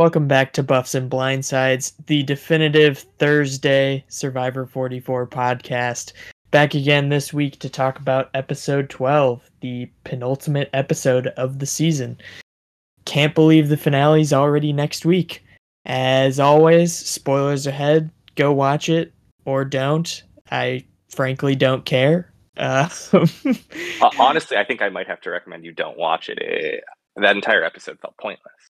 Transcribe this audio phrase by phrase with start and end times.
[0.00, 6.14] Welcome back to Buffs and Blindsides, the definitive Thursday Survivor 44 podcast.
[6.50, 12.16] Back again this week to talk about episode 12, the penultimate episode of the season.
[13.04, 15.44] Can't believe the finale's already next week.
[15.84, 18.10] As always, spoilers ahead.
[18.36, 19.12] Go watch it
[19.44, 20.22] or don't.
[20.50, 22.32] I frankly don't care.
[22.56, 22.88] Uh,
[24.18, 26.82] honestly, I think I might have to recommend you don't watch it.
[27.16, 28.69] That entire episode felt pointless.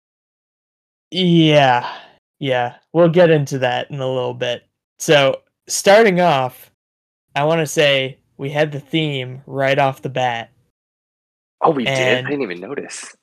[1.14, 1.88] Yeah,
[2.40, 2.76] yeah.
[2.92, 4.64] We'll get into that in a little bit.
[4.98, 6.72] So, starting off,
[7.36, 10.50] I want to say we had the theme right off the bat.
[11.62, 12.26] Oh, we did.
[12.26, 13.16] I didn't even notice.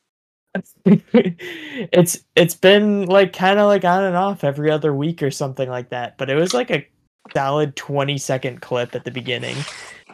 [0.84, 5.68] it's it's been like kind of like on and off every other week or something
[5.68, 6.86] like that, but it was like a
[7.34, 9.56] solid 20 second clip at the beginning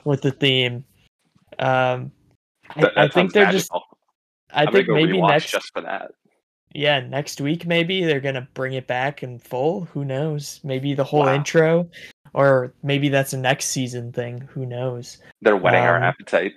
[0.04, 0.84] with the theme.
[1.58, 2.12] Um
[2.70, 3.70] I, That, that I think they're just.
[3.72, 6.12] I I'm think maybe next just for that.
[6.76, 9.84] Yeah, next week maybe they're gonna bring it back in full.
[9.86, 10.60] Who knows?
[10.62, 11.34] Maybe the whole Wow.
[11.34, 11.88] intro,
[12.34, 14.40] or maybe that's a next season thing.
[14.52, 15.18] Who knows?
[15.42, 16.54] They're whetting our Um, appetite.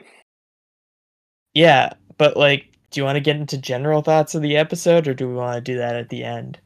[1.53, 5.13] Yeah, but like, do you want to get into general thoughts of the episode, or
[5.13, 6.59] do we want to do that at the end?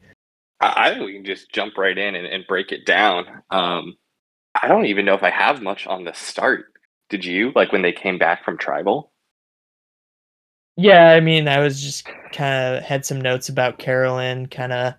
[0.60, 3.42] I, I think we can just jump right in and, and break it down.
[3.50, 3.96] Um,
[4.60, 6.66] I don't even know if I have much on the start.
[7.10, 7.52] Did you?
[7.54, 9.12] Like when they came back from tribal?
[10.76, 14.94] Yeah, I mean, I was just kind of had some notes about Carolyn, kind of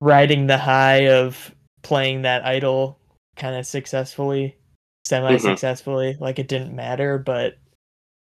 [0.00, 2.98] riding the high of playing that idol
[3.36, 4.56] kind of successfully,
[5.06, 6.16] semi successfully.
[6.18, 7.58] Like it didn't matter, but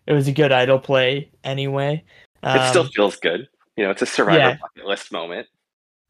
[0.07, 2.05] it was a good idol play anyway.
[2.45, 3.49] it still Um, feels good.
[3.77, 4.57] You know, it's a survivor yeah.
[4.61, 5.49] bucket list moment.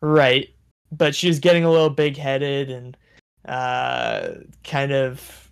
[0.00, 0.48] Right.
[0.90, 2.96] But she was getting a little big headed and
[3.46, 5.50] uh kind of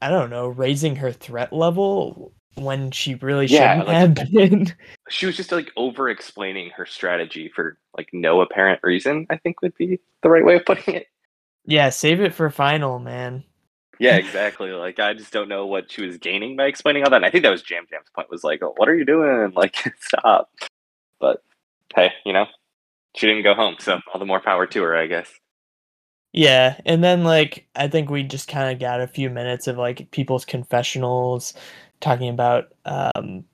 [0.00, 4.74] I don't know, raising her threat level when she really Yeah, shouldn't like- have been.
[5.08, 9.62] She was just like over explaining her strategy for like no apparent reason, I think
[9.62, 11.06] would be the right way of putting it.
[11.64, 13.44] yeah, save it for final, man.
[14.00, 14.72] Yeah, exactly.
[14.72, 17.16] Like I just don't know what she was gaining by explaining all that.
[17.16, 19.52] And I think that was Yam Yam's point was like, oh, what are you doing?
[19.54, 20.50] Like stop.
[21.20, 21.42] But
[21.94, 22.46] hey, you know,
[23.14, 25.30] she didn't go home, so all the more power to her, I guess.
[26.32, 29.78] Yeah, and then like I think we just kind of got a few minutes of
[29.78, 31.54] like people's confessionals
[32.00, 33.44] talking about um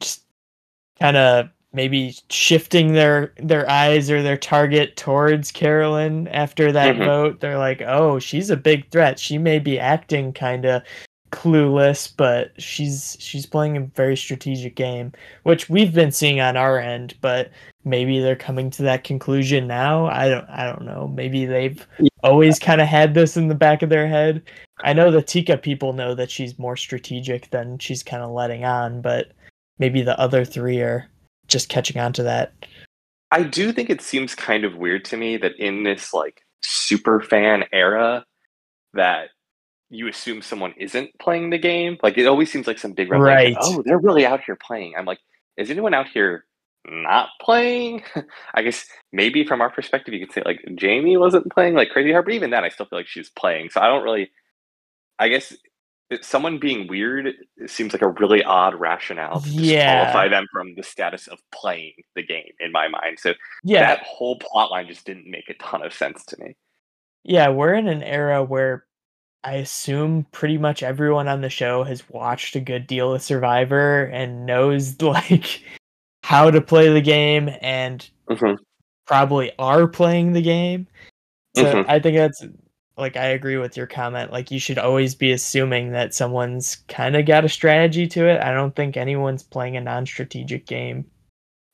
[0.00, 0.24] just
[1.00, 7.04] kind of maybe shifting their their eyes or their target towards Carolyn after that Mhm.
[7.04, 7.40] vote.
[7.40, 9.18] They're like, "Oh, she's a big threat.
[9.18, 10.82] She may be acting kind of
[11.36, 16.78] clueless, but she's she's playing a very strategic game, which we've been seeing on our
[16.78, 17.50] end, but
[17.84, 20.06] maybe they're coming to that conclusion now.
[20.06, 21.08] I don't I don't know.
[21.08, 21.86] Maybe they've
[22.22, 24.42] always kind of had this in the back of their head.
[24.82, 28.64] I know the Tika people know that she's more strategic than she's kind of letting
[28.64, 29.32] on, but
[29.78, 31.06] maybe the other three are
[31.48, 32.54] just catching on to that.
[33.30, 37.20] I do think it seems kind of weird to me that in this like super
[37.20, 38.24] fan era
[38.94, 39.28] that
[39.90, 41.98] you assume someone isn't playing the game.
[42.02, 43.56] Like it always seems like some big red Right.
[43.60, 44.94] Oh, they're really out here playing.
[44.98, 45.20] I'm like,
[45.56, 46.44] is anyone out here
[46.86, 48.02] not playing?
[48.54, 52.12] I guess maybe from our perspective, you could say like Jaime wasn't playing like crazy
[52.12, 53.70] hard, but even then, I still feel like she's playing.
[53.70, 54.30] So I don't really.
[55.18, 55.54] I guess
[56.22, 57.34] someone being weird
[57.66, 59.56] seems like a really odd rationale to Yeah.
[59.56, 63.18] disqualify them from the status of playing the game in my mind.
[63.20, 66.56] So Yeah, that whole plot line just didn't make a ton of sense to me.
[67.24, 68.86] yeah, we're in an era where
[69.46, 74.06] I assume pretty much everyone on the show has watched a good deal of Survivor
[74.06, 75.62] and knows like
[76.24, 78.56] how to play the game and Mhm.
[79.06, 80.88] probably are playing the game.
[81.56, 81.84] So Mhm.
[81.88, 82.44] I think that's
[82.96, 84.32] like I agree with your comment.
[84.32, 88.40] Like you should always be assuming that someone's kind of got a strategy to it.
[88.40, 91.04] I don't think anyone's playing a non-strategic game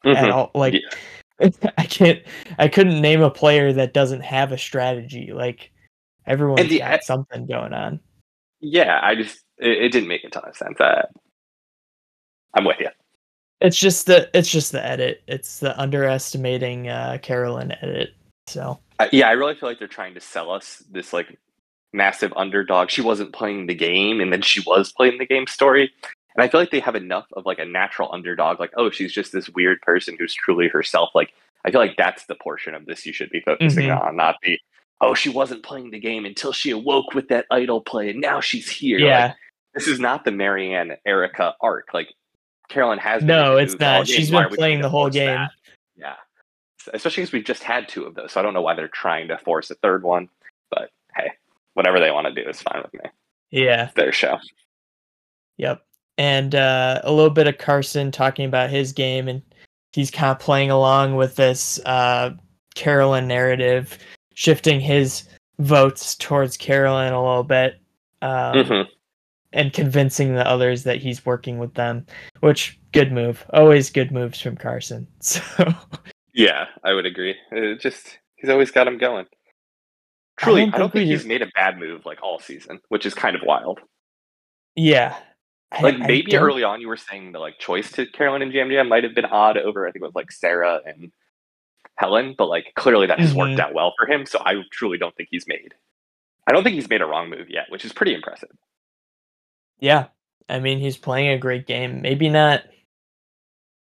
[0.04, 0.32] at Mhm.
[0.32, 0.50] all.
[0.54, 0.74] Like
[1.78, 2.20] I can't
[2.58, 5.32] I couldn't name a player that doesn't have a strategy.
[5.32, 5.70] Like
[6.26, 8.00] everyone's the got something going on.
[8.60, 10.80] Yeah, I just it, it didn't make a ton of sense.
[10.80, 11.04] I,
[12.54, 12.88] I'm with you.
[13.60, 15.22] It's just the it's just the edit.
[15.26, 18.14] It's the underestimating uh Carolyn edit.
[18.48, 21.38] So I, yeah, I really feel like they're trying to sell us this like
[21.92, 22.90] massive underdog.
[22.90, 25.92] She wasn't playing the game, and then she was playing the game story.
[26.34, 28.58] And I feel like they have enough of like a natural underdog.
[28.58, 31.10] Like, oh, she's just this weird person who's truly herself.
[31.14, 31.32] Like,
[31.64, 34.00] I feel like that's the portion of this you should be focusing Mhm.
[34.00, 34.58] on, not the
[35.02, 38.40] oh, she wasn't playing the game until she awoke with that idol play, and now
[38.40, 38.98] she's here.
[38.98, 39.34] Like, yeah.
[39.74, 41.88] this is not the Maryanne Erika arc.
[41.92, 42.08] Like
[42.68, 44.06] Carolyn has No, it's not.
[44.06, 45.26] She's been playing the whole game.
[45.26, 45.50] that?
[45.96, 46.14] Yeah,
[46.94, 49.28] especially because we've just had two of those, so I don't know why they're trying
[49.28, 50.28] to force a third one.
[50.70, 51.32] But hey,
[51.74, 53.10] whatever they want to do is fine with me.
[53.50, 53.84] Yeah.
[53.84, 54.38] It's their show.
[55.58, 55.82] Yep.
[56.18, 59.42] And uh, a little bit of Carson talking about his game and
[59.92, 62.30] he's kind of playing along with this uh,
[62.74, 63.98] Carolyn narrative,
[64.42, 65.28] shifting his
[65.60, 67.80] votes towards Carolyn a little bit,
[68.22, 68.88] um, Mhm.
[69.52, 72.06] and convincing the others that he's working with them.
[72.40, 75.06] Which good move, always good moves from Carson.
[75.20, 75.42] So
[76.34, 77.36] Yeah, I would agree.
[77.52, 79.26] It just he's always got him going.
[80.40, 82.80] Truly, I don't don't, think think he's just- made a bad move like all season,
[82.88, 83.78] which is kind of wild.
[84.74, 85.14] yeah,
[85.80, 88.52] Like I maybe don't- early on you were saying the like choice to Carolyn and
[88.52, 91.12] Yam Yam might have been odd over I think it was like Sarah and
[92.02, 93.60] Helen, but like clearly that has worked Mhm.
[93.60, 94.26] out well for him.
[94.26, 95.72] So I truly don't think he's made.
[96.48, 98.50] I don't think he's made a wrong move yet, which is pretty impressive.
[99.78, 100.06] Yeah,
[100.48, 102.02] I mean he's playing a great game.
[102.02, 102.64] Maybe not.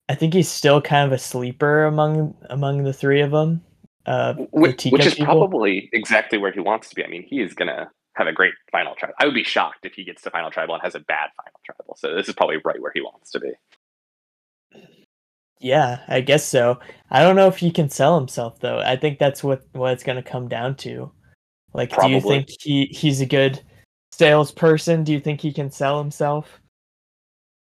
[0.09, 3.63] I think he's still kind of a sleeper among among the three of them.
[4.05, 5.25] Uh, Which, which is people.
[5.33, 7.03] probably exactly where he wants to be.
[7.03, 9.15] I mean, he is gonna have a great final tribal.
[9.19, 11.59] I would be shocked if he gets to final tribal and has a bad final
[11.65, 11.95] tribal.
[11.97, 13.51] So this is probably right where he wants to be.
[15.63, 16.79] Yeah, I guess so.
[17.09, 18.79] I don't know if he can sell himself though.
[18.79, 21.09] I think that's what what it's going to come down to.
[21.73, 23.61] Like, do you think he he's a good
[24.11, 25.05] salesperson?
[25.05, 26.59] Do you think he can sell himself?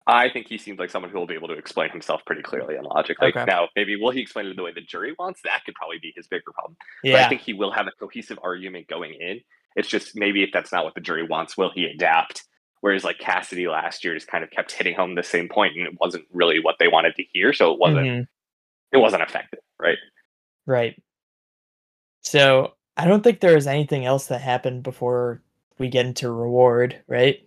[0.07, 2.77] I think he seems like someone who will be able to explain himself pretty clearly
[2.77, 3.29] and logically.
[3.29, 3.45] Okay.
[3.45, 5.41] Now, maybe will he explain it the way the jury wants?
[5.45, 6.77] That could probably be his bigger problem.
[7.03, 9.41] But Yeah, I think he will have a cohesive argument going in.
[9.77, 12.45] It's just maybe if that's not what the jury wants, will he adapt?
[12.83, 15.87] Whereas like Cassidy last year just kind of kept hitting home the same point, and
[15.87, 18.27] it wasn't really what they wanted to hear, so it wasn't Mhm,
[18.93, 19.99] it wasn't effective, right?
[20.67, 21.01] right.
[22.23, 25.43] So I don't think there is anything else that happened before
[25.79, 27.47] we get into reward, right?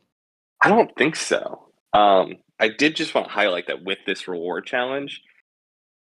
[0.61, 1.67] I don't think so.
[1.93, 5.21] Um, I did just want to highlight that with this reward challenge,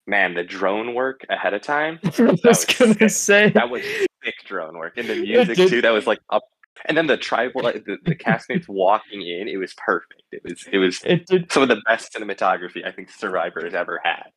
[0.05, 3.09] man, the drone work ahead of time I was was gonna sick.
[3.09, 3.83] say that was
[4.23, 5.81] sick drone work, and the music too.
[5.81, 6.43] That was like up,
[6.85, 9.47] and then the tribal, like, the, the castmates walking in.
[9.47, 10.23] It was perfect.
[10.31, 11.51] It was it was it did.
[11.51, 14.31] some of the best cinematography I think Survivor has ever had.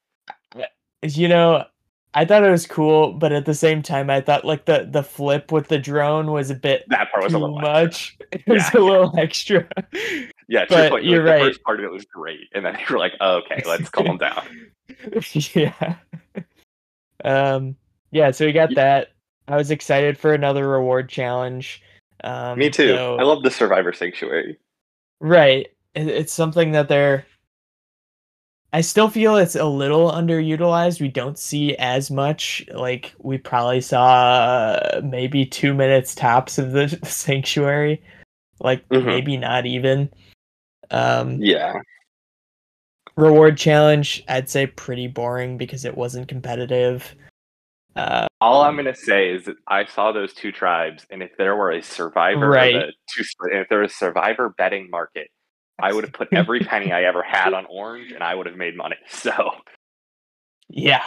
[1.03, 1.65] You know,
[2.13, 5.03] I thought it was cool, but at the same time, I thought like the the
[5.03, 7.71] flip with the drone was a bit That part was too a little extra.
[7.83, 8.19] much.
[8.33, 9.69] It was Yeah, a little extra.
[10.49, 11.39] Yeah, But point, you're like, right.
[11.45, 13.89] The first part of it was great, and then you were like, oh, "Okay, let's
[13.89, 14.43] calm down."
[15.55, 15.95] yeah.
[17.25, 17.77] Um.
[18.11, 18.31] Yeah.
[18.33, 19.09] So we got Y- that.
[19.49, 21.83] I was excited for another reward challenge.
[22.25, 22.89] Um, Me too.
[22.89, 24.59] so- I love the Survivor Sanctuary.
[25.21, 25.69] Right.
[25.95, 27.27] It, it's something that they're.
[28.73, 31.01] I still feel it's a little underutilized.
[31.01, 32.65] We don't see as much.
[32.73, 38.01] Like we probably saw uh, maybe two minutes tops of the sanctuary.
[38.61, 39.07] Like Mhm.
[39.07, 40.09] maybe not even.
[40.93, 41.81] Um, Yeah,
[43.17, 47.15] reward challenge, I'd say pretty boring because it wasn't competitive.
[47.97, 51.57] Uh, all I'm gonna say is that I saw those two tribes, and if there
[51.57, 52.73] were a Survivor, Right.
[52.73, 55.29] the two, if there was a Survivor betting market,
[55.83, 58.57] I would have put every penny I ever had on Orange, and I would have
[58.57, 58.97] made money.
[59.09, 59.33] So
[60.69, 61.05] yeah,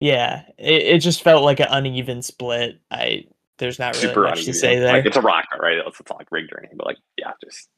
[0.00, 0.42] yeah.
[0.58, 2.78] It, it just felt like an uneven split.
[2.90, 3.24] I
[3.58, 4.52] there's not really super much uneven.
[4.52, 4.92] to say there.
[4.92, 5.78] Like it's a rocket, right?
[5.78, 7.68] It's, it's not like rigged or anything, but like yeah, just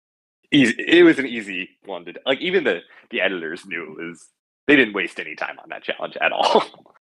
[0.52, 0.74] easy.
[0.78, 2.40] It was an easy one to like.
[2.40, 2.80] Even the
[3.10, 4.28] the editors knew it was.
[4.66, 6.64] They didn't waste any time on that challenge at all.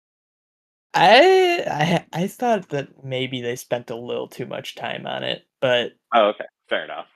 [0.98, 5.46] I I I thought that maybe they spent a little too much time on it,
[5.62, 7.08] but oh, okay, fair enough.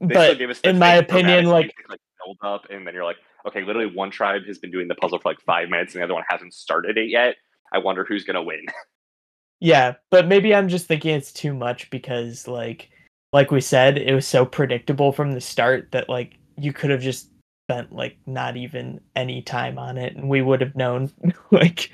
[0.00, 3.92] They but in my opinion, like like build up, and then you're like, okay, literally
[3.92, 6.24] one tribe has been doing the puzzle for like five minutes, and the other one
[6.28, 7.36] hasn't started it yet.
[7.72, 8.64] I wonder who's gonna win.
[9.60, 12.90] yeah, but maybe I'm just thinking it's too much because like
[13.32, 17.00] like we said, it was so predictable from the start that like you could have
[17.00, 17.30] just
[17.68, 21.12] spent like not even any time on it and we would have known
[21.50, 21.90] like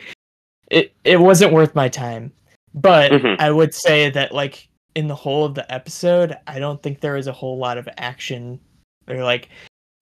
[0.70, 2.32] it it wasn't worth my time.
[2.74, 3.36] But Mhm.
[3.38, 7.14] I would say that like in the whole of the episode, I don't think there
[7.14, 8.60] was a whole lot of action
[9.08, 9.48] or like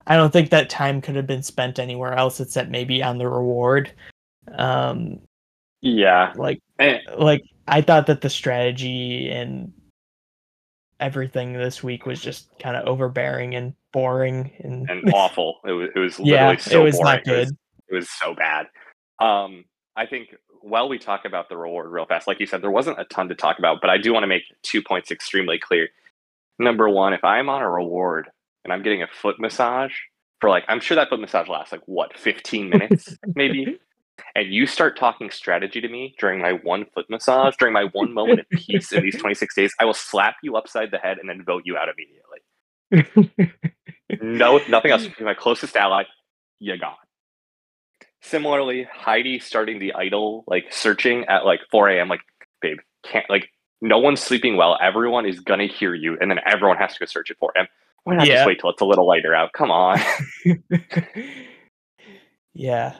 [0.05, 3.27] I don't think that time could have been spent anywhere else except maybe on the
[3.27, 3.91] reward.
[4.57, 5.19] Um
[5.81, 9.71] Yeah, like and, like I thought that the strategy and
[10.99, 15.59] everything this week was just kind of overbearing and boring and, and awful.
[15.65, 15.89] It was.
[15.95, 17.13] It was literally yeah, so it was boring.
[17.15, 17.33] not good.
[17.33, 17.51] It was,
[17.89, 18.67] it was so bad.
[19.19, 19.65] Um,
[19.95, 22.99] I think while we talk about the reward real fast, like you said, there wasn't
[22.99, 25.89] a ton to talk about, but I do want to make two points extremely clear.
[26.57, 28.29] Number one, if I'm on a reward
[28.63, 29.91] and I'm getting a foot massage
[30.39, 33.77] for like, I'm sure that foot massage lasts like what, 15 minutes maybe?
[34.35, 38.13] And you start talking strategy to me during my one foot massage, during my one
[38.13, 41.27] moment of peace in these 26 days, I will slap you upside the head and
[41.27, 43.51] then vote you out immediately.
[44.21, 45.07] No, nothing else.
[45.17, 46.03] You're my closest ally.
[46.59, 46.93] You gone.
[48.23, 52.07] Similarly, Heidi starting the idol like searching at like 4 a.m.
[52.07, 52.21] Like,
[52.61, 53.49] babe, can't like
[53.81, 54.77] no one's sleeping well.
[54.81, 57.67] Everyone is gonna hear you, and then everyone has to go search it for him.
[58.05, 58.35] Why not Yeah.
[58.35, 59.51] just wait till it's a little lighter out?
[59.53, 59.99] Come on.
[62.53, 62.95] yeah.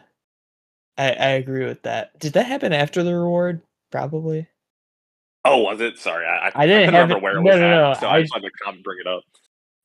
[0.97, 2.17] I, I agree with that.
[2.19, 3.61] Did that happen after the reward?
[3.91, 4.47] Probably.
[5.45, 5.97] Oh, was it?
[5.97, 7.99] Sorry, I, I didn't couldn't have remember it- where it no, was no, at, no,
[7.99, 9.23] so I, I- just wanted to come bring it up.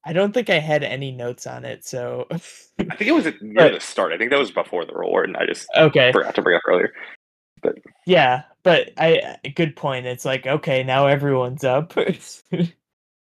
[0.05, 3.35] I don't think I had any notes on it, so I think it was at
[3.43, 4.13] near the start.
[4.13, 6.13] I think that was before the reward, and I just okay.
[6.13, 6.93] forgot to bring up earlier.
[7.63, 7.77] But
[8.07, 10.07] yeah, but I good point.
[10.07, 11.95] It's like okay, now everyone's up.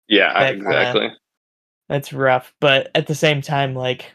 [0.08, 1.08] Yeah, That kinda- exactly.
[1.88, 4.12] That's rough, but at the same time, like,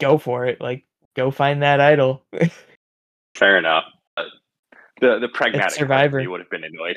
[0.00, 0.60] go for it.
[0.60, 2.24] Like, go find that idol.
[3.36, 3.84] Fair enough.
[5.00, 6.22] The the pragmatic Survivor.
[6.28, 6.96] would have been annoyed.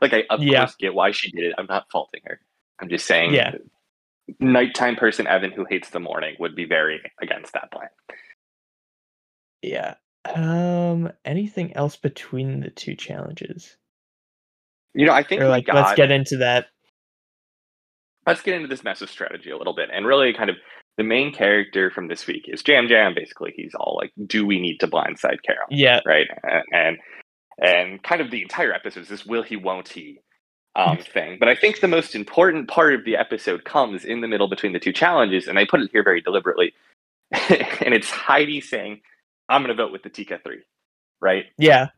[0.00, 0.60] like I of Yeah.
[0.60, 1.54] course get why she did it.
[1.58, 2.40] I'm not faulting her.
[2.80, 3.52] I'm just saying Yeah.
[4.40, 7.88] nighttime person Evan who hates the morning would be very against that plan.
[9.62, 9.94] yeah.
[10.34, 11.10] Um.
[11.24, 13.76] Anything else between the two challenges?
[14.94, 16.66] You know, I think Or like, got, let's get into that.
[18.26, 20.56] let's get into this mess of strategy a little bit and really kind of
[20.98, 23.14] the main character from this week is Yam Yam.
[23.14, 26.00] Basically, he's all like, "Do we need to blindside Carol?" Yeah.
[26.04, 26.26] right?
[26.44, 26.98] A- And
[27.62, 30.20] and kind of the entire episode is this will he, won't he
[30.76, 31.36] um, thing.
[31.38, 34.72] But I think the most important part of the episode comes in the middle between
[34.72, 36.72] the two challenges, and I put it here very deliberately.
[37.32, 39.00] and it's Heidi saying,
[39.48, 40.62] "I'm going to vote with the Tika three,
[41.20, 41.46] right?
[41.58, 41.88] Yeah.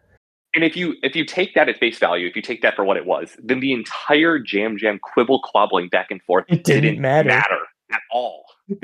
[0.55, 2.85] And if you if you take that at face value, if you take that for
[2.85, 7.00] what it was, then the entire Yam Yam quibble quabbling back and forth It didn't
[7.00, 7.31] matter.
[7.31, 8.45] at all.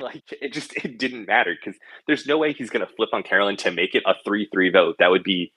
[0.00, 3.56] like it just it didn't matter because there's no way he's gonna flip on Carolyn
[3.58, 4.96] to make it a three three vote.
[4.98, 5.52] That would be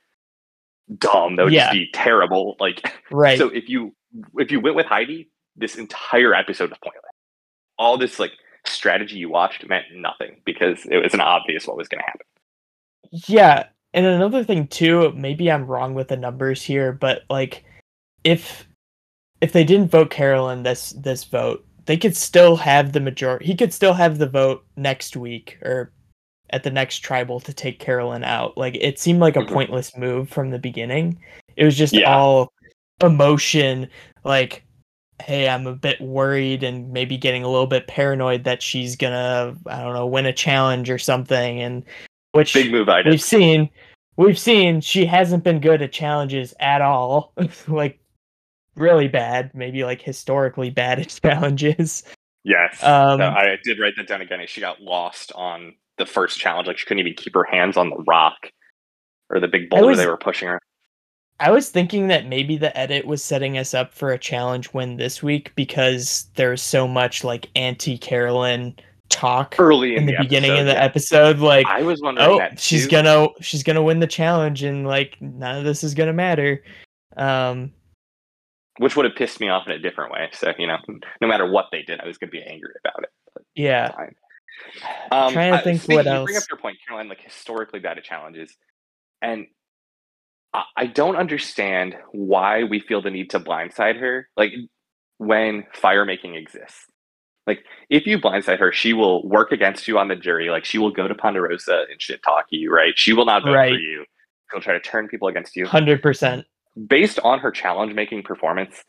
[0.97, 1.35] dumb.
[1.35, 1.65] That would Yeah.
[1.65, 2.55] just be terrible.
[2.59, 3.37] Like Right.
[3.37, 3.95] so if you
[4.37, 7.03] if you went with Heidi, this entire episode was pointless.
[7.77, 8.31] All this like
[8.65, 12.25] strategy you watched meant nothing because it was an obvious what was gonna happen.
[13.11, 17.63] Yeah, and another thing too, maybe I'm wrong with the numbers here, but like
[18.23, 18.67] if
[19.41, 23.45] if they didn't vote Carolyn this this vote, they could still have the majority.
[23.45, 25.91] He could still have the vote next week or
[26.51, 28.57] at the next tribal to take Carolyn out.
[28.57, 29.51] Like it seemed like a Mhm.
[29.51, 31.19] pointless move from the beginning.
[31.55, 32.15] It was just Yeah.
[32.15, 32.51] all
[33.03, 33.89] emotion
[34.23, 34.63] like
[35.21, 39.55] hey, I'm a bit worried and maybe getting a little bit paranoid that she's gonna,
[39.65, 41.83] I don't know, win a challenge or something, and
[42.33, 43.69] which Big move I we've seen
[44.17, 47.33] we've seen she hasn't been good at challenges at all
[47.69, 47.97] like
[48.75, 52.03] really bad maybe like historically bad at challenges
[52.43, 52.83] Yes.
[52.83, 54.45] um No, I did write that down again.
[54.47, 56.67] She got lost on the first challenge.
[56.67, 58.35] Like she couldn't even keep her hands on the rock
[59.29, 60.59] or the big boulder was- they were pushing her.
[61.39, 64.97] i was thinking that maybe the edit was setting us up for a challenge win
[64.97, 68.75] this week because there's so much like anti carolyn
[69.09, 70.83] talk Early in, in the, beginning of the yeah.
[70.83, 74.87] episode like I was wondering oh that she's gonna she's gonna win the challenge and
[74.87, 76.63] like none of this is gonna matter
[77.17, 77.71] um
[78.77, 80.29] which would have pissed me off in a different way.
[80.33, 80.77] So you know,
[81.21, 83.45] no matter what they did, I was going to be angry about it.
[83.55, 84.15] yeah Fine.
[85.11, 87.09] I'm Um, trying to think what you Bring up your point, Caroline.
[87.09, 88.55] Like historically bad at challenges,
[89.21, 89.47] and
[90.53, 94.29] I, I don't understand why we feel the need to blindside her.
[94.37, 94.51] Like
[95.17, 96.85] when fire making exists.
[97.47, 100.49] Like if you blindside her, she will work against you on the jury.
[100.49, 102.71] Like she will go to Ponderosa and shit talk you.
[102.73, 102.93] Right?
[102.95, 104.05] She will not vote for you.
[104.51, 105.65] She'll try to turn people against you.
[105.65, 106.43] 100%
[106.87, 108.83] based on her challenge making performance,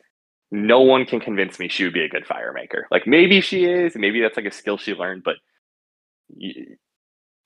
[0.51, 2.87] no one can convince me she would be a good fire maker.
[2.91, 5.35] Like maybe she is, maybe that's like a skill she learned, but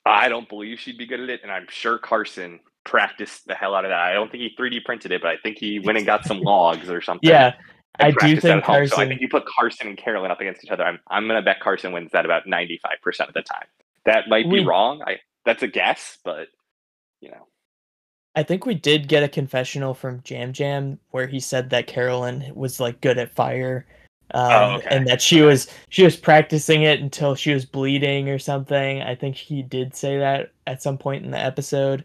[0.04, 1.40] I don't believe she'd be good at it.
[1.42, 3.98] And I'm sure Carson practiced the hell out of that.
[4.00, 6.40] I don't think he 3D printed it, but I think he went and got some
[6.42, 7.28] logs or something.
[7.28, 7.54] yeah
[8.00, 8.96] I do think Carson.
[8.96, 10.82] So I think you put Carson and Carolyn up against each other.
[10.82, 12.78] I'm I'm gonna bet Carson wins that about 95%
[13.28, 13.66] of the time.
[14.06, 15.02] That might be We- wrong.
[15.06, 16.48] I that's a guess, but
[17.20, 17.46] you know.
[18.34, 22.50] I think we did get a confessional from Yam Yam where he said that Carolyn
[22.54, 23.86] was like good at fire.
[24.34, 24.86] Um, Oh, okay.
[24.90, 29.02] and that she was she was practicing it until she was bleeding or something.
[29.02, 32.04] I think he did say that at some point in the episode.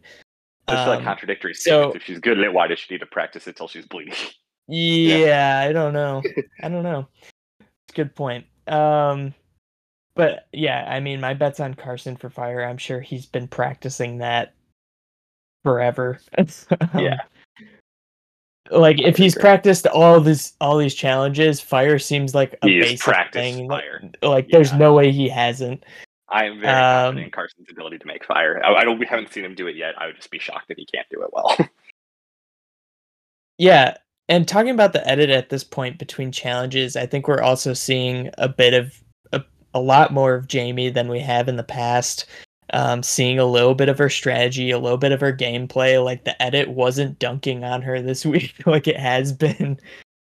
[0.67, 3.47] Like Um, contradictory so- If she's good at it, why does she need to practice
[3.47, 4.13] it till she's bleeding?
[4.69, 6.21] Yeah, I don't know.
[6.61, 7.07] I don't know.
[7.61, 8.45] It's a good point.
[8.67, 9.33] Um
[10.13, 12.65] but yeah, I mean my bet's on Carson for fire.
[12.65, 14.53] I'm sure he's been practicing that
[15.63, 16.19] forever.
[16.37, 16.47] Um,
[16.99, 17.19] Yeah.
[18.71, 23.31] Like if he's practiced all these all these challenges, fire seems like a He basic
[23.33, 23.69] thing.
[23.69, 24.01] fire.
[24.21, 24.77] Like there's Yeah.
[24.77, 25.83] no way he hasn't.
[26.29, 28.61] I am very Um, confident in Carson's ability to make fire.
[28.65, 28.99] I, I don't.
[28.99, 29.93] We haven't seen him do it yet.
[29.97, 31.55] I would just be shocked if he can't do it well.
[33.59, 33.95] Yeah,
[34.29, 38.29] and talking about the edit at this point between challenges, I think we're also seeing
[38.37, 38.93] a bit of
[39.33, 39.43] a,
[39.73, 42.27] a lot more of Jaime than we have in the past.
[42.73, 46.03] Um, seeing a little bit of her strategy, a little bit of her gameplay.
[46.03, 49.79] Like the edit wasn't dunking on her this week, like it has been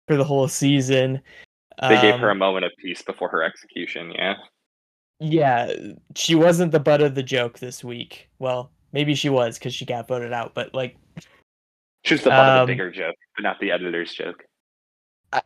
[0.08, 1.22] for the whole season.
[1.82, 4.12] they gave her a Um, moment of peace before her execution.
[4.12, 4.36] Yeah.
[5.20, 5.74] yeah,
[6.16, 8.30] she wasn't the butt of the joke this week.
[8.40, 10.54] Well, maybe she was because she got voted out.
[10.54, 10.98] But like,
[12.04, 14.46] She was the butt of Um, the bigger joke, but not the editor's joke.
[15.34, 15.42] I,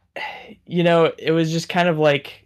[0.66, 2.46] you know, it was just kind of like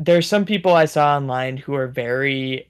[0.00, 2.68] there's some people I saw online who are very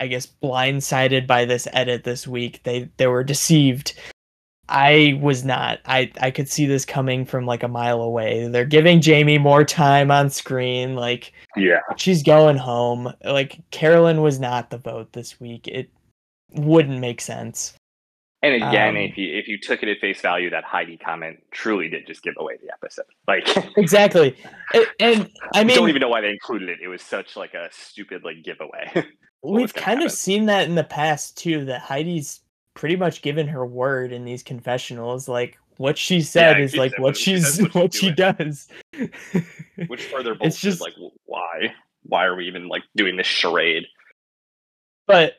[0.00, 2.62] I guess blindsided by this edit this week.
[2.64, 3.94] They they were deceived.
[4.68, 5.78] I was not.
[5.86, 8.48] I I could see this coming from like a mile away.
[8.48, 11.80] They're giving Jaime more time on screen like Yeah.
[11.96, 13.12] she's going home.
[13.24, 15.68] Like Carolyn was not the vote this week.
[15.68, 15.88] It
[16.52, 17.74] wouldn't make sense.
[18.42, 21.38] And again, Um, if you if you took it at face value, that Heidi comment
[21.52, 23.06] truly did just give away the episode.
[23.28, 24.36] Like, Exactly.
[24.74, 26.78] And, and I I mean don't even know why they included it.
[26.82, 28.90] It was such like a stupid like giveaway.
[29.42, 30.06] We've kind happen.
[30.06, 31.64] of seen that in the past too.
[31.66, 32.40] That Heidi's
[32.74, 35.28] pretty much given her word in these confessionals.
[35.28, 38.68] Like what she said Yeah, is like what what- she she's what what she does.
[39.88, 41.74] Which further It's just- like why
[42.04, 43.84] why are we even like doing this charade?
[45.06, 45.34] but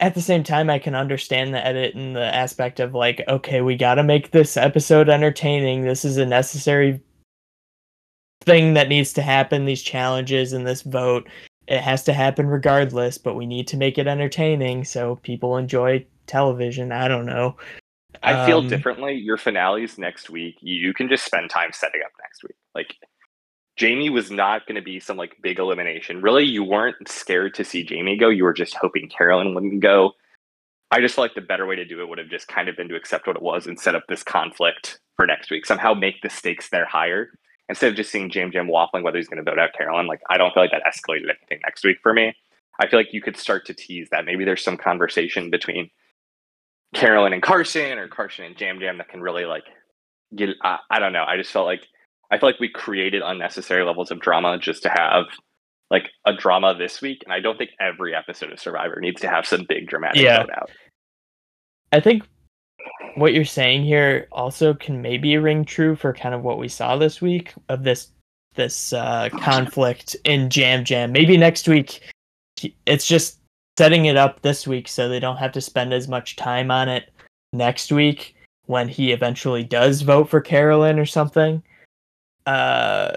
[0.00, 3.62] at the same time, I can understand the edit and the aspect of like, okay,
[3.62, 5.84] we got to make this episode entertaining.
[5.84, 7.00] This is a necessary
[8.42, 9.64] thing that needs to happen.
[9.64, 11.26] These challenges and this vote,
[11.66, 13.18] it has to happen regardless.
[13.18, 16.92] But we need to make it entertaining so people enjoy television.
[16.92, 17.56] I don't know.
[18.22, 19.14] I feel Um, differently.
[19.14, 22.56] Your finales next week, you can just spend time setting up next week.
[22.74, 22.94] Like
[23.78, 26.22] Jaime was not going to be some like big elimination.
[26.22, 28.28] Really, you weren't scared to see Jaime go.
[28.30, 30.12] You were just hoping Carolyn wouldn't go.
[30.90, 32.76] I just feel like the better way to do it would have just kind of
[32.76, 35.66] been to accept what it was and set up this conflict for next week.
[35.66, 37.30] Somehow make the stakes there higher
[37.68, 40.06] instead of just seeing Yam Yam waffling whether he's going to vote out Carolyn.
[40.06, 42.34] Like I don't feel like that escalated anything next week for me.
[42.80, 45.90] I feel like you could start to tease that maybe there's some conversation between
[46.94, 49.64] Carolyn and Carson or Carson and Yam Yam that can really like
[50.34, 50.50] get.
[50.62, 51.24] I, I don't know.
[51.26, 51.82] I just felt like
[52.30, 55.24] I feel like we created unnecessary levels of drama just to have
[55.90, 59.28] like a drama this week, and I don't think every episode of Survivor needs to
[59.28, 60.40] have some big dramatic Yeah.
[60.42, 60.70] vote out.
[61.92, 62.24] I think
[63.16, 66.96] what you're saying here also can maybe ring true for kind of what we saw
[66.96, 68.10] this week of this
[68.54, 71.12] this uh, conflict in Yam Yam.
[71.12, 72.00] Maybe next week
[72.86, 73.38] it's just
[73.78, 76.88] setting it up this week so they don't have to spend as much time on
[76.88, 77.12] it
[77.52, 78.34] next week
[78.66, 81.62] when he eventually does vote for Carolyn or something.
[82.46, 83.12] Uh,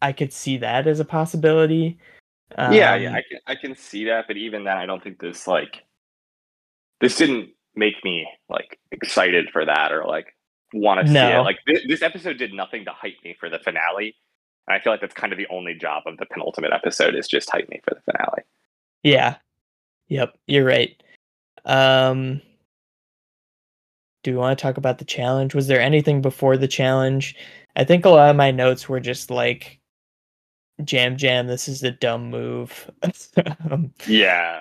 [0.00, 1.98] I could see that as a possibility.
[2.58, 5.18] yeah, yeah, Um, I can I can see that, but even then, I don't think
[5.18, 5.84] this like
[7.00, 10.26] this didn't make me like excited for that or like
[10.74, 11.38] want to see it.
[11.40, 14.14] Like this, this episode did nothing to hype me for the finale.
[14.66, 17.28] And I feel like that's kind of the only job of the penultimate episode is
[17.28, 18.42] just hype me for the finale.
[19.02, 19.36] Yeah.
[20.08, 21.02] Yep, you're right.
[21.64, 22.40] Um
[24.22, 25.54] Do we want to talk about the challenge?
[25.54, 27.34] Was there anything before the challenge?
[27.76, 29.78] I think a lot of my notes were just like
[30.88, 32.90] Yam Yam, this is a dumb move.
[33.70, 34.60] um, Yeah.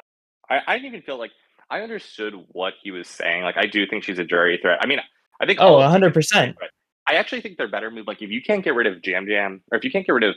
[0.49, 1.31] I, I didn't even feel like
[1.71, 3.43] I understood what he was saying.
[3.43, 4.79] Like I do think she's a jury threat.
[4.81, 4.99] I mean,
[5.41, 6.55] I think Oh, all 100%.
[6.59, 6.69] but
[7.07, 8.05] I actually think they're better move.
[8.07, 10.23] Like if you can't get rid of Yam Yam, or if you can't get rid
[10.25, 10.35] of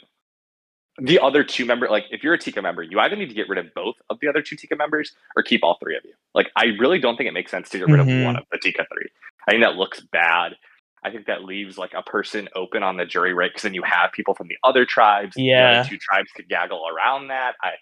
[0.99, 3.49] the other two member, like if you're a Tika member, you either need to get
[3.49, 6.13] rid of both of the other two Tika members or keep all three of you.
[6.35, 8.21] Like I really don't think it makes sense to get rid Mhm.
[8.21, 9.09] of one of the Tika three.
[9.49, 10.57] I think that looks bad.
[11.03, 13.51] I think that leaves like a person open on the jury, right?
[13.51, 15.35] Because then you have people from the other tribes.
[15.35, 15.71] The Yeah.
[15.81, 17.57] other two tribes could gaggle around that.
[17.63, 17.73] I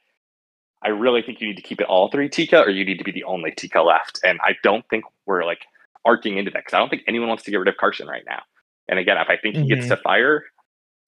[0.85, 3.05] I really think you need to keep it all three Tika, or you need to
[3.05, 4.21] be the only Tika left.
[4.25, 5.61] And I don't think we're like
[6.05, 8.25] arcing into that because I don't think anyone wants to get rid of Carson right
[8.27, 8.43] now.
[8.89, 9.91] And again, if I think he gets Mhm.
[9.91, 10.45] to fire,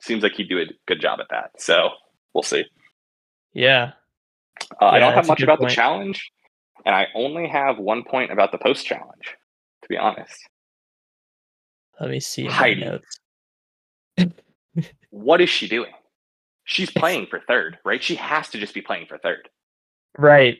[0.00, 1.60] seems like he'd do a good job at that.
[1.60, 1.90] So
[2.32, 2.64] we'll see.
[3.52, 3.92] yeah.
[4.80, 5.70] Uh, I don't have much about point.
[5.70, 6.30] the challenge,
[6.86, 9.34] and I only have one point about the post challenge.
[9.82, 10.36] To be honest,
[12.00, 12.80] Let me see Heidi.
[12.84, 13.18] notes.
[15.10, 15.92] what is she doing?
[16.64, 18.02] She's playing for third, right?
[18.02, 19.48] She has to just be playing for third.
[20.18, 20.58] Right.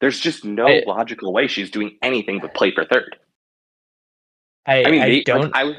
[0.00, 3.16] There's just no I- logical way she's doing anything but play for third.
[4.66, 5.76] I, I mean, I they, don't I was,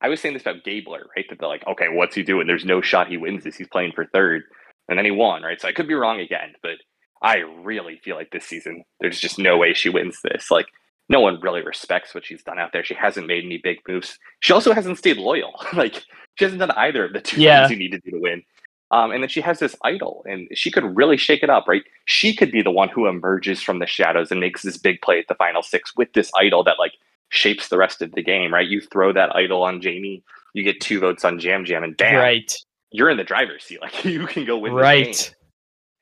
[0.00, 1.24] I was saying this about Gabler, right?
[1.28, 2.46] That they're like, okay, what's he doing?
[2.46, 3.56] There's no shot he wins this.
[3.56, 4.44] He's playing for third,
[4.88, 5.60] and then he won, right?
[5.60, 6.76] So I could be wrong again, but
[7.22, 10.50] I really feel like this season, there's just no way she wins this.
[10.50, 10.66] Like,
[11.08, 12.84] no one really respects what she's done out there.
[12.84, 14.18] She hasn't made any big moves.
[14.40, 15.54] She also hasn't stayed loyal.
[15.74, 15.94] like,
[16.36, 17.66] she hasn't done either of the two Yeah.
[17.66, 18.42] things you need to do to win.
[18.90, 21.82] Um, and then she has this idol, and she could really shake it up, right?
[22.04, 25.18] She could be the one who emerges from the shadows and makes this big play
[25.18, 26.92] at the final six with this idol that like
[27.30, 28.68] shapes the rest of the game, right?
[28.68, 32.16] You throw that idol on Jaime, you get two votes on Yam Yam, and bam,
[32.16, 32.54] right.
[32.90, 33.80] you're in the driver's seat.
[33.82, 34.72] Like you can go win.
[34.72, 35.34] Right.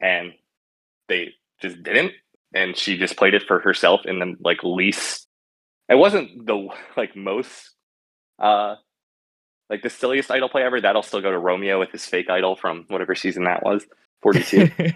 [0.01, 0.35] And
[1.09, 2.13] they just didn't,
[2.55, 5.27] and she just played it for herself in the like least.
[5.89, 7.71] It wasn't the like most,
[8.39, 8.77] uh,
[9.73, 10.81] like the silliest idol play ever.
[10.81, 13.87] That'll still go to Romeo with his fake idol from whatever season that was,
[14.21, 14.71] forty two.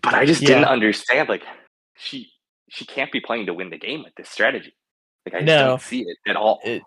[0.00, 0.48] But I just yeah.
[0.48, 1.28] didn't understand.
[1.28, 1.42] Like
[1.96, 2.30] she
[2.70, 4.74] she can't be playing to win the game with this strategy.
[5.26, 5.66] Like I just no.
[5.66, 6.60] don't see it at all.
[6.64, 6.82] It,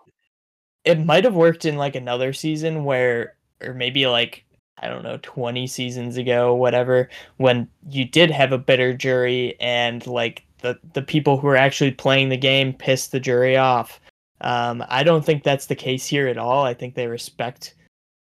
[0.84, 4.44] it might have worked in like another season where or maybe like
[4.78, 10.06] I don't know, 20 seasons ago, whatever, when you did have a bitter jury and
[10.06, 14.00] like the the people who are actually playing the game pissed the jury off.
[14.40, 16.64] Um, I don't think that's the case here at all.
[16.64, 17.74] I think they respect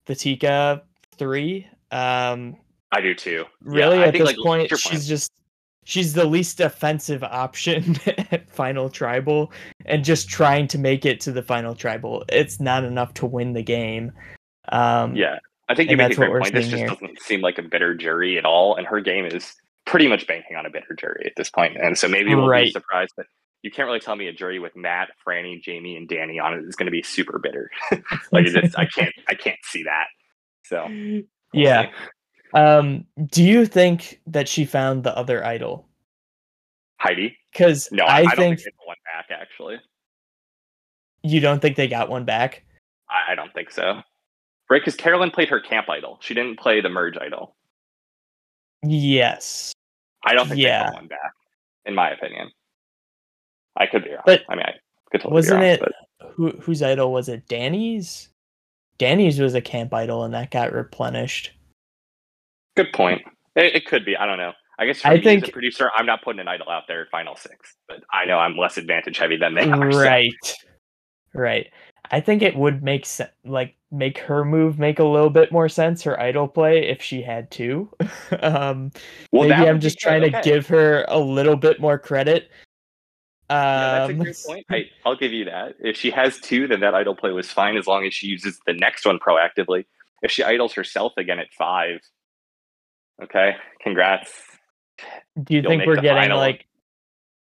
[0.05, 0.81] the Tika
[1.17, 1.67] three.
[1.91, 2.57] Um,
[2.91, 3.45] I do too.
[3.61, 5.31] Really, yeah, at this like, point, she's just
[5.85, 7.97] she's the least offensive option
[8.31, 9.51] at final tribal,
[9.85, 12.23] and just trying to make it to the final tribal.
[12.29, 14.11] It's not enough to win the game.
[14.69, 16.53] Um, yeah, I think you make a great point.
[16.53, 16.87] This just here.
[16.87, 20.55] doesn't seem like a bitter jury at all, and her game is pretty much banking
[20.55, 21.77] on a bitter jury at this point.
[21.77, 22.65] And so maybe we'll right.
[22.65, 23.25] be surprised, but
[23.61, 26.63] you can't really tell me a jury with Matt, Frannie, Jaime, and Danny on it
[26.65, 27.69] is going to be super bitter.
[28.31, 30.07] like I can't, I can't see that.
[30.65, 31.91] So we'll yeah.
[32.53, 35.87] Um, do you think that she found the other idol?
[36.97, 37.37] Heidi?
[37.51, 39.77] Because no, I, I, think, think one back actually.
[41.23, 42.63] You don't think they got one back?
[43.09, 44.01] I, I don't think so.
[44.69, 46.19] Right, because Carolyn played her camp idol.
[46.21, 47.55] She didn't play the merge idol.
[48.83, 49.73] Yes.
[50.23, 50.83] I don't think yeah.
[50.83, 51.33] they got one back,
[51.85, 52.51] in my opinion.
[53.77, 54.23] I could be wrong.
[54.25, 54.73] But I mean, I
[55.11, 56.31] could totally wasn't wrong, it but...
[56.31, 57.47] who whose idol was it?
[57.47, 58.29] Danny's.
[58.97, 61.51] Danny's was a camp idol, and that got replenished.
[62.75, 63.21] Good point.
[63.55, 64.17] It, it could be.
[64.17, 64.51] I don't know.
[64.77, 67.35] I guess I think as a producer, I'm not putting an idol out there final
[67.35, 69.89] six, but I know I'm less advantage heavy than they are.
[69.89, 70.31] Right.
[70.43, 70.53] So.
[71.33, 71.67] Right.
[72.11, 75.67] I think it would make sense, like make her move make a little bit more
[75.67, 77.89] sense, her idol play, if she had to.
[78.39, 78.91] um,
[79.31, 80.41] well, maybe I'm just trying okay.
[80.41, 82.49] to give her a little bit more credit.
[83.49, 84.65] Um, yeah, that's a good point.
[84.71, 85.75] I, I'll give you that.
[85.79, 88.59] If she has two, then that idol play was fine as long as she uses
[88.67, 89.85] the next one proactively.
[90.21, 91.99] If she idols herself again at five,
[93.23, 94.31] okay, congrats.
[95.41, 96.37] Do you You'll think we're getting final.
[96.37, 96.67] like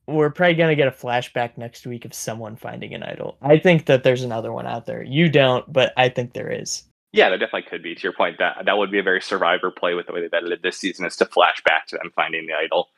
[0.06, 3.36] we're probably gonna get a flashback next week of someone finding an idol.
[3.42, 5.02] I think that there's another one out there.
[5.02, 6.84] You don't, but I think there is.
[7.12, 7.94] Yeah, there definitely could be.
[7.94, 10.32] To your point, that that would be a very survivor play with the way they've
[10.32, 12.88] edited this season is to flash back to them finding the idol.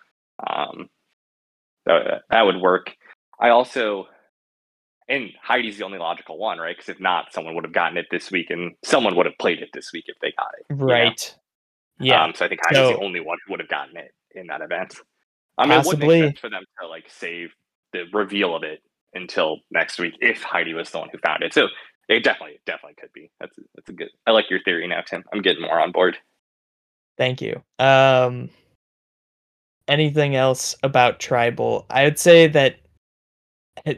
[0.47, 0.89] Um,
[1.87, 2.95] that, that would work.
[3.41, 4.07] I also,
[5.09, 6.77] and Heidi's the only logical one, right?
[6.77, 9.61] Because if not, someone would have gotten it this week, and someone would have played
[9.61, 10.67] it this week if they got it.
[10.71, 11.37] Right.
[12.01, 12.15] You know?
[12.15, 12.25] Yeah.
[12.25, 14.47] Um, so I think Heidi's so, the only one who would have gotten it in
[14.49, 14.97] that event.
[15.59, 15.93] I mean, Possibly.
[15.93, 17.51] it would make sense for them to like save
[17.93, 18.81] the reveal of it
[19.15, 21.55] until next week if Heidi was the one who found it.
[21.55, 21.69] So
[22.09, 23.31] it definitely, definitely could be.
[23.41, 24.09] That's a, that's a good.
[24.27, 25.25] I like your theory now, Tim.
[25.33, 26.17] I'm getting more on board.
[27.17, 27.63] Thank you.
[27.79, 28.51] Um,
[29.89, 31.87] anything else about tribal?
[31.91, 32.77] I would say that.
[33.87, 33.95] Eh,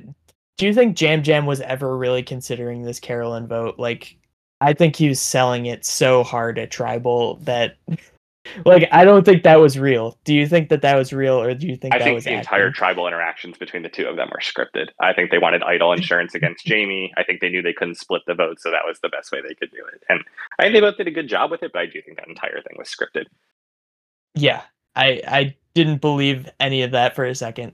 [0.59, 3.79] do you think Yam Yam was ever really considering this Carolyn vote?
[3.79, 4.17] Like,
[4.61, 7.77] I think he was selling it so hard at tribal that
[8.65, 10.19] like I don't think that was real.
[10.25, 12.25] Do you think that that was real, or do you think I that think was
[12.25, 12.41] the acting?
[12.41, 14.89] entire tribal interactions between the two of them were scripted?
[15.01, 17.13] I think they wanted idol insurance against Jamie.
[17.17, 19.41] I think they knew they couldn't split the vote, so that was the best way
[19.41, 20.03] they could do it.
[20.09, 20.21] And
[20.59, 22.29] I think they both did a good job with it, but I do think that
[22.29, 23.27] entire thing was scripted.
[24.35, 24.63] Yeah,
[24.95, 27.73] I I didn't believe any of that for a second.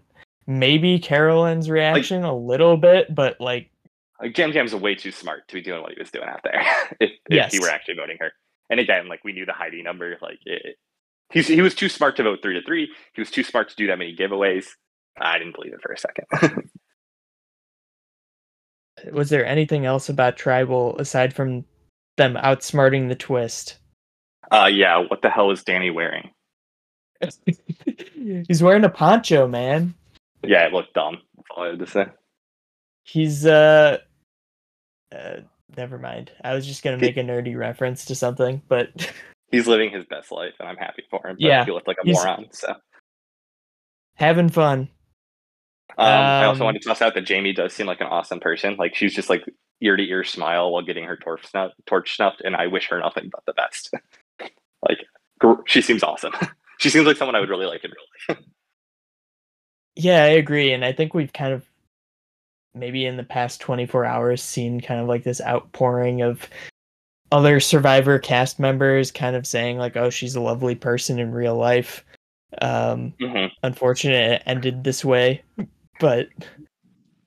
[0.48, 3.70] Maybe Carolyn's reaction like, a little bit, but like
[4.20, 6.60] like Yam way too smart to be doing what he was doing out there
[7.00, 7.52] if, if yes.
[7.52, 8.32] he were actually voting her.
[8.70, 10.18] And again, like we knew the Heidi number.
[10.20, 10.76] Like it,
[11.30, 12.90] he's, he was too smart to vote three to three.
[13.14, 14.66] He was too smart to do that many giveaways.
[15.20, 16.70] I didn't believe it for a second.
[19.12, 21.64] was there anything else about tribal aside from
[22.16, 23.78] them outsmarting the twist?
[24.50, 24.98] Uh, yeah.
[24.98, 26.30] What the hell is Danny wearing?
[28.48, 29.94] he's wearing a poncho, man.
[30.42, 31.18] Yeah, it looked dumb.
[31.50, 32.06] All I had to say.
[33.04, 33.98] He's uh,
[35.14, 35.36] uh
[35.76, 36.32] never mind.
[36.44, 38.88] I was just gonna make a nerdy reference to something, but
[39.50, 41.36] he's living his best life, and I'm happy for him.
[41.38, 42.46] yeah, he looked like a moron.
[42.52, 42.74] So
[44.14, 44.88] having fun.
[45.98, 48.06] Um, um, I also um, want to toss out that Jaime does seem like an
[48.06, 48.76] awesome person.
[48.76, 49.44] Like she's just like
[49.80, 52.98] ear to ear smile while getting her torch snuffed, torch snuffed, and I wish her
[52.98, 53.92] nothing but the best.
[54.88, 54.98] like
[55.66, 56.32] she seems awesome.
[56.82, 58.44] She seems like someone I would really like in real life.
[59.94, 61.64] yeah, I agree, and I think we've kind of
[62.74, 66.48] maybe in the past 24 hours seen kind of like this outpouring of
[67.30, 71.54] other survivor cast members kind of saying like oh she's a lovely person in real
[71.54, 72.02] life
[72.62, 73.46] um mm-hmm.
[73.62, 75.42] unfortunate it ended this way
[76.00, 76.28] but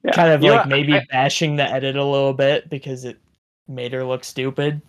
[0.04, 0.12] yeah.
[0.14, 3.20] kind of like maybe I, bashing the edit a little bit because it
[3.68, 4.82] made her look stupid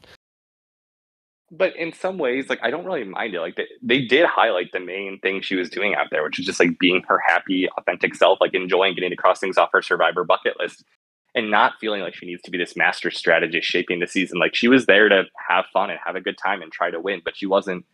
[1.50, 3.40] but in some ways, like I don't really mind it.
[3.40, 6.46] Like they, they did highlight the main thing she was doing out there, which is
[6.46, 9.82] just like being her happy, authentic self, like enjoying getting to cross things off her
[9.82, 10.85] survivor bucket list
[11.35, 14.38] and not feeling like she needs to be this master strategist shaping the season.
[14.38, 17.00] Like she was there to have fun and have a good time and try to
[17.00, 17.85] win, but she wasn't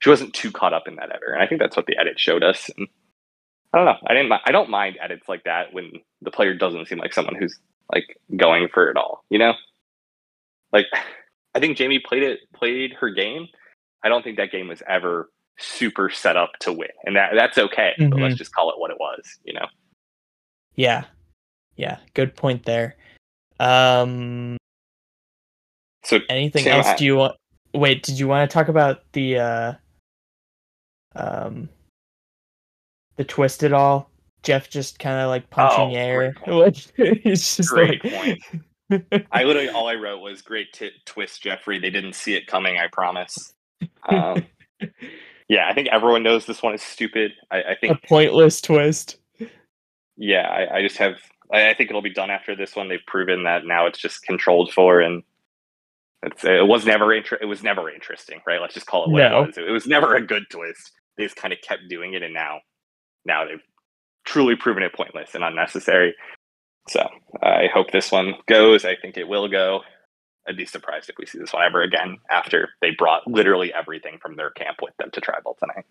[0.00, 2.20] she wasn't too caught up in that ever, and I think that's what the edit
[2.20, 2.70] showed us.
[2.76, 2.88] And
[3.72, 3.96] I don't know.
[4.06, 4.32] I didn't.
[4.44, 7.58] I don't mind edits like that when the player doesn't seem like someone who's
[7.92, 9.24] like going for it all.
[9.30, 9.54] You know,
[10.72, 10.86] like
[11.54, 13.46] I think Jaime played it played her game.
[14.02, 17.58] I don't think that game was ever super set up to win, and that that's
[17.58, 17.92] okay.
[17.98, 18.10] Mm-hmm.
[18.10, 19.22] But let's just call it what it was.
[19.44, 19.66] You know.
[20.74, 21.04] Yeah,
[21.76, 21.98] yeah.
[22.14, 22.96] Good point there.
[23.60, 24.56] Um.
[26.02, 26.88] So anything Sam, else?
[26.88, 27.36] I, do you want?
[27.72, 29.72] Wait, did you want to talk about the uh,
[31.14, 31.68] um,
[33.16, 34.10] the twist at all?
[34.42, 36.34] Jeff just kind of like punching oh, air.
[37.22, 38.42] He's just great like.
[38.90, 42.78] I literally all I wrote was "great t- twist, Jeffrey." They didn't see it coming.
[42.78, 43.52] I promise.
[44.08, 44.46] Um,
[45.48, 47.32] yeah, I think everyone knows this one is stupid.
[47.50, 49.16] I, I think a pointless twist.
[50.16, 51.14] Yeah, I, I just have.
[51.52, 52.88] I, I, think it'll be done after this one.
[52.88, 55.22] They've proven that now it's just controlled for, and
[56.22, 58.60] it's it was never inter- it was never interesting, right?
[58.60, 59.42] Let's just call it what no.
[59.42, 59.58] it was.
[59.58, 60.92] It was never a good twist.
[61.16, 62.60] They just kind of kept doing it, and now
[63.24, 63.62] now they've
[64.24, 66.14] truly proven it pointless and unnecessary.
[66.88, 67.08] So
[67.42, 68.84] I hope this one goes.
[68.84, 69.80] I think it will go.
[70.46, 74.18] I'd be surprised if we see this one ever again after they brought literally everything
[74.20, 75.86] from their camp with them to tribal tonight.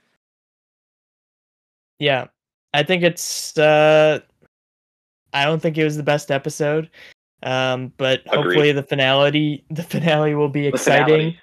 [1.99, 2.27] Yeah.
[2.73, 4.19] I think it's uh
[5.33, 6.89] I don't think it was the best episode.
[7.41, 8.35] Um, but Agreed.
[8.35, 11.35] hopefully the finality the finale will be exciting.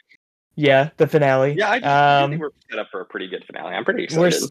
[0.57, 1.55] Yeah, the finale.
[1.55, 3.75] Yeah, I, just, um, I think we're set up for a pretty good finale.
[3.75, 4.43] I'm pretty excited.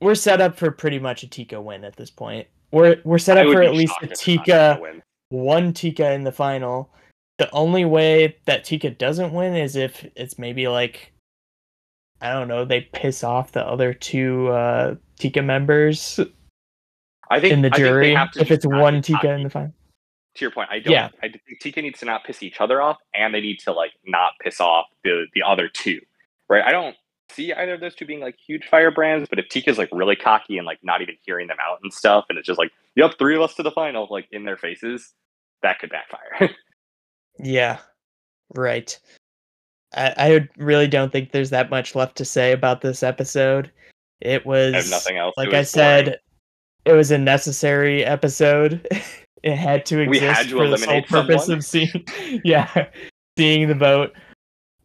[0.00, 2.48] We're, we're set up for pretty much a Tika win at this point.
[2.72, 4.80] We're we're set up for at least a Tika
[5.30, 6.90] one Tika in the final.
[7.38, 11.12] The only way that Tika doesn't win is if it's maybe like
[12.20, 16.20] I don't know, they piss off the other two uh Tika members.
[17.30, 19.72] I think in the jury if it's one Tika in the final.
[20.36, 20.92] To your point, I don't.
[20.92, 21.08] Yeah.
[21.22, 23.92] I think Tika needs to not piss each other off, and they need to like
[24.04, 26.00] not piss off the the other two,
[26.48, 26.62] right?
[26.64, 26.94] I don't
[27.30, 30.16] see either of those two being like huge fire brands, but if Tika's like really
[30.16, 33.12] cocky and like not even hearing them out and stuff, and it's just like, yep,
[33.18, 35.12] three of us to the final, like in their faces,
[35.62, 36.50] that could backfire.
[37.38, 37.78] yeah,
[38.54, 38.98] right.
[39.94, 43.70] I, I really don't think there's that much left to say about this episode.
[44.20, 45.34] It was nothing else.
[45.36, 46.18] Like I said, boring.
[46.84, 48.86] it was a necessary episode.
[49.42, 51.58] it had to exist to for the sole purpose someone.
[51.58, 52.06] of seeing,
[52.44, 52.88] yeah,
[53.38, 54.12] seeing the vote.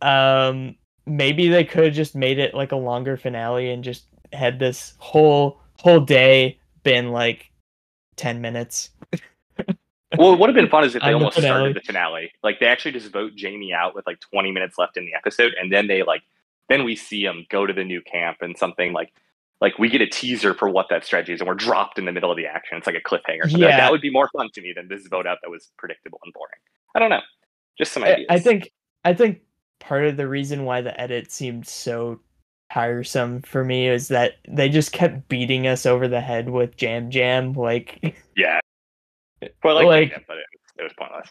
[0.02, 4.60] Um, maybe they could have just made it like a longer finale and just had
[4.60, 7.52] this whole whole day been like
[8.18, 8.92] 10 minutes.
[10.18, 12.32] Well what would have been fun is if they almost the started the finale.
[12.42, 15.54] Like they actually just vote Jaime out with like 20 minutes left in the episode
[15.60, 16.22] and then they like
[16.70, 19.12] then we see him go to the new camp and something like
[19.60, 22.14] like we get a teaser for what that strategy is and we're dropped in the
[22.14, 22.78] middle of the action.
[22.78, 23.48] It's like a cliffhanger.
[23.48, 23.68] Yeah.
[23.68, 26.20] Like, that would be more fun to me than this vote out that was predictable
[26.24, 26.60] and boring.
[26.94, 27.22] I don't know.
[27.78, 28.72] Just some ideas i think
[29.04, 29.42] i think
[29.80, 32.20] part of the reason why the edit seemed so
[32.74, 37.12] tiresome for me is that they just kept beating us over the head with Yam
[37.12, 38.60] Yam Like, yeah,
[39.64, 40.46] well, like, like but it,
[40.78, 41.30] it was pointless.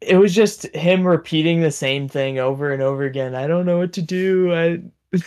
[0.00, 3.34] It was just him repeating the same thing over and over again.
[3.34, 4.54] I don't know what to do.
[4.54, 4.80] I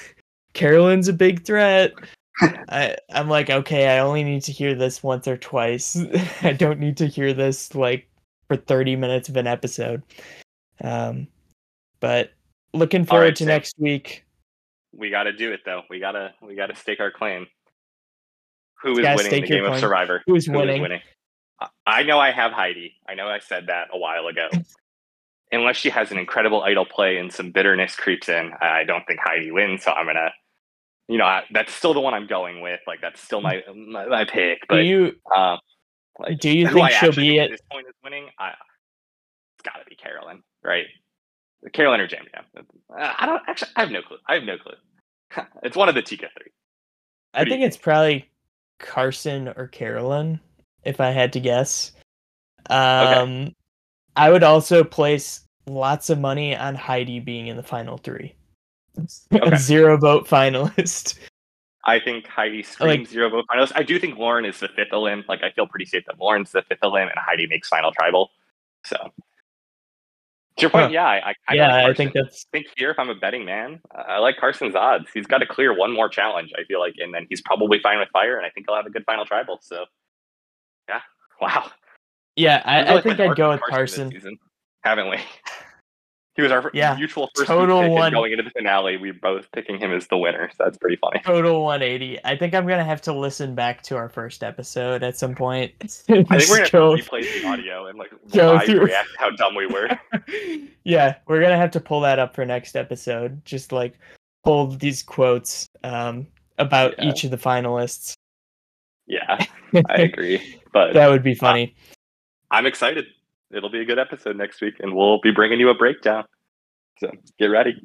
[0.53, 1.93] Carolyn's a big threat.
[2.41, 5.97] I I'm like, okay, I only need to hear this once or twice.
[6.41, 8.07] I don't need to hear this like
[8.47, 10.01] for 30 minutes of an episode.
[10.81, 11.27] Um
[12.03, 12.31] but
[12.73, 13.47] looking forward right, to Sam.
[13.47, 14.25] next week.
[14.93, 15.83] We got to do it though.
[15.89, 17.47] We gotta we gotta stake our claim.
[18.81, 20.21] Who is winning the game of Survivor?
[20.27, 20.81] Who's Who winning?
[20.81, 20.99] winning?
[21.87, 22.97] I know I have Heidi.
[23.07, 24.49] I know I said that a while ago.
[25.53, 29.21] Unless she has an incredible idol play and some bitterness creeps in, I don't think
[29.23, 29.83] Heidi wins.
[29.83, 30.31] So I'm gonna,
[31.07, 32.81] you know, I, that's still the one I'm going with.
[32.85, 34.59] Like that's still my my, my pick.
[34.67, 35.55] But do you, uh,
[36.19, 38.27] like, do you think she'll be at this point is winning?
[38.37, 40.85] I, it's got to be Carolyn, right?
[41.71, 42.28] Carolyn or Jaime.
[42.97, 43.71] I don't actually.
[43.76, 44.17] I have no clue.
[44.28, 44.73] I have no clue.
[45.63, 46.52] it's one of the Tika three.
[47.32, 48.30] What I think it's probably
[48.80, 50.39] Carson or Carolyn,
[50.84, 51.93] if I had to guess.
[52.69, 53.56] Um, okay.
[54.15, 58.36] I would also place lots of money on Heidi being in the final three.
[59.34, 59.58] Okay.
[59.58, 61.17] zero vote finalist.
[61.86, 63.71] I think Heidi screams like, zero vote finalist.
[63.76, 65.26] I do think Lauren is the fifth elim.
[65.28, 68.30] Like I feel pretty safe that Lauren's the fifth elim and Heidi makes final tribal.
[68.86, 68.95] So
[70.57, 70.91] to your point, huh.
[70.91, 72.45] yeah, I, I yeah, like I think that's.
[72.53, 75.07] I think here, if I'm a betting man, I like Carson's odds.
[75.13, 76.51] He's got to clear one more challenge.
[76.57, 78.85] I feel like, and then he's probably fine with fire, and I think he'll have
[78.85, 79.59] a good final tribal.
[79.61, 79.85] So,
[80.87, 81.01] yeah,
[81.41, 81.71] wow.
[82.35, 84.11] Yeah, I, I think I'd go with Carson.
[84.11, 84.37] Season,
[84.83, 85.17] haven't we?
[86.36, 88.98] He was our yeah, mutual first total one going into the finale.
[88.98, 90.50] We both picking him as the winner.
[90.58, 91.22] So that's pretty funny.
[91.24, 92.19] Total 180.
[92.26, 95.74] I think I'm gonna have to listen back to our first episode at some point.
[95.82, 98.86] I think we're gonna go, replay the audio and like go through.
[98.86, 99.89] react how dumb we were.
[100.84, 103.46] yeah, we're gonna have to pull that up for next episode.
[103.46, 104.00] Just like
[104.43, 106.26] pull these quotes um,
[106.58, 107.10] about Yeah.
[107.10, 108.13] each of the finalists.
[109.06, 109.46] Yeah,
[109.89, 110.60] I agree.
[110.72, 111.76] But that would be funny.
[112.50, 113.06] I'm excited.
[113.53, 116.25] It'll be a good episode next week, and we'll be bringing you a breakdown.
[116.99, 117.75] So get ready.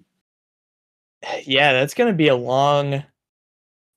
[1.45, 3.03] yeah, that's gonna be a long,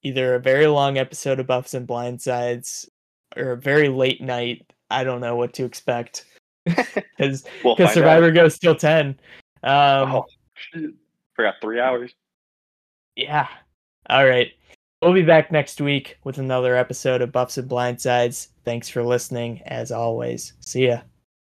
[0.04, 2.88] either a very long episode of Buffs and Blindsides,
[3.36, 4.66] or a very late night.
[4.90, 6.26] I don't know what to expect
[6.66, 7.94] because We'll find out.
[7.94, 9.20] Survivor goes till ten.
[9.64, 10.26] Um, Oh.
[11.36, 12.14] Forgot three hours.
[13.16, 13.48] Yeah.
[14.10, 14.52] All right.
[15.02, 18.50] We'll be back next week with another episode of Buffs and Blindsides.
[18.66, 20.54] Thanks for listening, as always.
[20.60, 21.02] See ya.